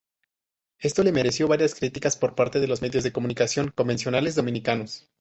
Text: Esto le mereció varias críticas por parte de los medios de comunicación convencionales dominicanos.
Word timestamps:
Esto 0.79 1.03
le 1.03 1.11
mereció 1.11 1.47
varias 1.47 1.75
críticas 1.75 2.17
por 2.17 2.33
parte 2.33 2.59
de 2.59 2.65
los 2.67 2.81
medios 2.81 3.03
de 3.03 3.11
comunicación 3.11 3.69
convencionales 3.69 4.33
dominicanos. 4.33 5.07